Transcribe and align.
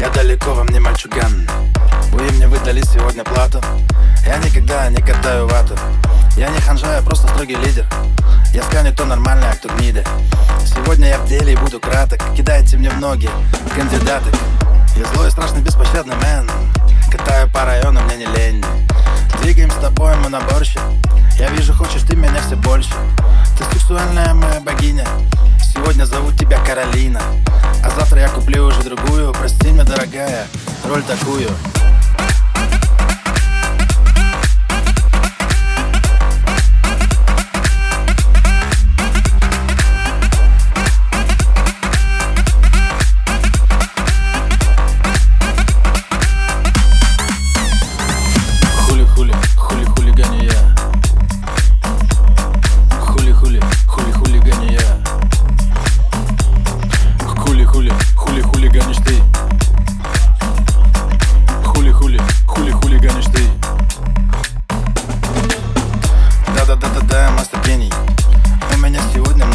Я 0.00 0.08
далеко 0.08 0.54
вам 0.54 0.68
не 0.68 0.80
мальчуган. 0.80 1.46
Вы 2.10 2.22
мне 2.22 2.48
выдали 2.48 2.80
сегодня 2.80 3.22
плату 3.22 3.60
Я 4.26 4.38
никогда 4.38 4.88
не 4.88 4.96
катаю 4.96 5.46
вату. 5.46 5.76
Я 6.38 6.48
не 6.48 6.58
ханжа, 6.58 6.96
я 6.96 7.02
просто 7.02 7.28
строгий 7.28 7.56
лидер 7.56 7.86
Я 8.54 8.62
сканю 8.62 8.94
то 8.94 9.04
нормально, 9.04 9.50
а 9.50 9.56
кто 9.56 9.68
гнида. 9.68 10.02
Сегодня 10.64 11.08
я 11.08 11.18
в 11.18 11.28
деле 11.28 11.52
и 11.52 11.56
буду 11.56 11.78
краток 11.80 12.22
Кидайте 12.34 12.78
мне 12.78 12.88
в 12.88 12.98
ноги 12.98 13.28
кандидаты. 13.76 14.30
Я 14.96 15.04
злой 15.12 15.28
и 15.28 15.30
страшный 15.30 15.60
беспощадный 15.60 16.16
мэн. 16.16 16.50
Катаю 17.10 17.50
по 17.50 17.64
району, 17.64 18.00
мне 18.02 18.16
не 18.16 18.26
лень. 18.26 18.64
Двигаем 19.42 19.70
с 19.70 19.74
тобой 19.74 20.14
мы 20.16 20.28
наборщик. 20.28 20.80
Я 21.38 21.48
вижу, 21.50 21.74
хочешь 21.74 22.02
ты 22.02 22.14
меня 22.14 22.40
все 22.46 22.56
больше. 22.56 22.92
Ты 23.58 23.64
сексуальная 23.72 24.32
моя 24.34 24.60
богиня. 24.60 25.06
Сегодня 25.60 26.04
зовут 26.04 26.36
тебя 26.38 26.58
Каролина. 26.64 27.20
А 27.82 27.90
завтра 27.90 28.20
я 28.20 28.28
куплю 28.28 28.66
уже 28.66 28.82
другую. 28.82 29.32
Прости 29.32 29.70
меня, 29.70 29.84
дорогая, 29.84 30.46
роль 30.84 31.02
такую 31.02 31.48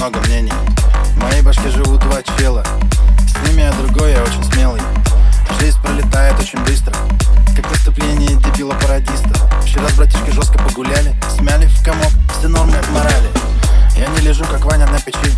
много 0.10 0.20
мнений. 0.28 0.54
В 1.16 1.18
моей 1.18 1.42
башке 1.42 1.68
живут 1.70 2.00
два 2.02 2.22
чела. 2.38 2.64
С 3.28 3.48
ними 3.48 3.62
я 3.62 3.72
другой, 3.72 4.12
я 4.12 4.22
очень 4.22 4.44
смелый. 4.44 4.80
Жизнь 5.60 5.82
пролетает 5.82 6.40
очень 6.40 6.60
быстро. 6.64 6.94
Как 7.56 7.68
выступление 7.72 8.36
дебила-пародиста. 8.36 9.34
Вчера 9.64 9.90
с 9.90 9.94
братишкой 9.94 10.32
жестко 10.34 10.60
погуляли. 10.60 11.16
Смяли 11.36 11.66
в 11.66 11.84
комок 11.84 12.12
все 12.38 12.48
нормы 12.50 12.74
в 12.74 12.92
морали. 12.92 13.30
Я 13.98 14.06
не 14.10 14.20
лежу, 14.20 14.44
как 14.46 14.64
Ваня 14.66 14.86
на 14.86 15.00
печи. 15.00 15.32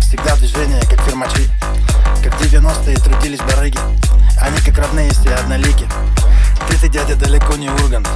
Всегда 0.00 0.34
движение, 0.34 0.80
как 0.80 1.00
фирмачи. 1.02 1.48
Как 2.24 2.34
90-е 2.40 2.96
трудились 2.96 3.40
барыги. 3.40 3.78
Они 4.40 4.58
как 4.66 4.78
родные 4.78 5.12
все 5.12 5.32
однолики. 5.32 5.86
Ты 6.68 6.76
ты, 6.76 6.88
дядя, 6.88 7.14
далеко 7.14 7.54
не 7.54 7.68
Ургант. 7.68 8.08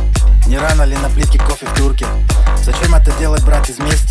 Не 0.48 0.58
рано 0.58 0.82
ли 0.82 0.96
на 0.96 1.10
плитке 1.10 1.38
кофе 1.38 1.66
в 1.66 1.74
турке? 1.76 2.06
Зачем 2.64 2.94
это 2.94 3.12
делать, 3.18 3.44
брат, 3.44 3.68
из 3.68 3.78
мести 3.78 4.05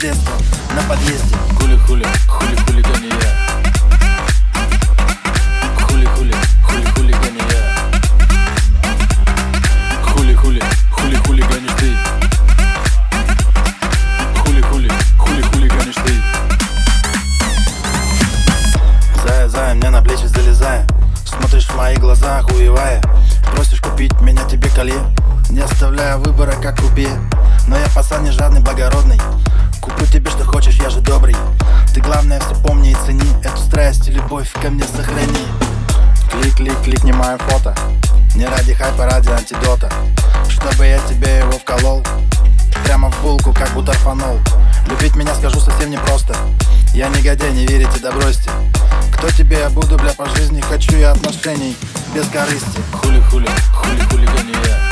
Детства 0.00 0.32
на 0.76 0.82
подъезде. 0.82 1.36
Хули-хули, 1.58 2.06
хули-хулиганю 2.28 3.08
я. 3.08 3.30
Хули-хули, 5.80 6.34
хули-хулиганю 6.62 7.42
я. 7.50 7.62
Хули-хули, 10.04 10.62
хули-хулиганишь 10.92 11.76
ты. 11.80 11.90
Хули-хули, 14.38 14.88
хули-хулиганишь 15.18 15.96
ты. 15.96 16.12
Зая, 19.24 19.48
зая, 19.48 19.74
на 19.74 20.00
плечи 20.00 20.26
залезая. 20.26 20.86
Смотришь 21.24 21.66
в 21.66 21.74
мои 21.76 21.96
глаза, 21.96 22.42
хуевая 22.42 23.02
Просишь 23.52 23.80
купить 23.80 24.20
меня 24.20 24.44
тебе 24.44 24.70
колье 24.70 25.00
Не 25.50 25.60
оставляя 25.60 26.16
выбора, 26.16 26.52
как 26.62 26.80
купе 26.80 27.08
Но 27.66 27.76
я 27.76 27.86
пацан 27.94 28.24
не 28.24 28.30
жадный, 28.30 28.60
благородный 28.60 29.20
Куплю 29.88 30.06
тебе, 30.06 30.30
что 30.30 30.44
хочешь, 30.44 30.74
я 30.82 30.90
же 30.90 31.00
добрый 31.00 31.34
Ты 31.94 32.02
главное 32.02 32.38
все 32.40 32.54
помни 32.56 32.90
и 32.90 32.96
цени 33.06 33.26
Эту 33.42 33.56
страсть 33.56 34.06
и 34.08 34.10
любовь 34.10 34.52
ко 34.60 34.68
мне 34.68 34.84
сохрани 34.84 35.46
Клик, 36.30 36.56
клик, 36.56 36.82
кликни 36.84 37.12
мое 37.12 37.38
фото 37.38 37.74
Не 38.34 38.46
ради 38.46 38.74
хайпа, 38.74 39.06
ради 39.06 39.30
антидота 39.30 39.90
Чтобы 40.50 40.86
я 40.86 40.98
тебе 41.08 41.38
его 41.38 41.52
вколол 41.52 42.04
Прямо 42.84 43.10
в 43.10 43.22
булку, 43.22 43.54
как 43.54 43.70
будто 43.70 43.92
рфанул 43.92 44.38
Любить 44.88 45.16
меня 45.16 45.34
скажу 45.34 45.58
совсем 45.58 45.90
непросто 45.90 46.36
Я 46.92 47.08
негодяй, 47.08 47.52
не 47.52 47.66
верите, 47.66 47.98
да 48.02 48.12
бросьте 48.12 48.50
Кто 49.14 49.30
тебе 49.30 49.58
я 49.60 49.70
буду, 49.70 49.96
бля, 49.96 50.12
по 50.12 50.28
жизни 50.36 50.60
Хочу 50.60 50.96
я 50.96 51.12
отношений 51.12 51.74
без 52.14 52.26
корысти 52.28 52.78
Хули-хули, 52.92 53.48
хули-хулиганю 53.72 54.54
я 54.66 54.87